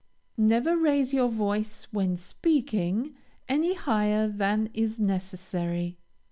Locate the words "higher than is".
3.75-4.99